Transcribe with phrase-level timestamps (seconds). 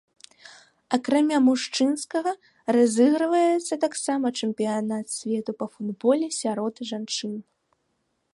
[0.95, 2.31] Акрамя мужчынскага,
[2.75, 7.33] разыгрываецца таксама чэмпіянат свету па футболе сярод жанчын.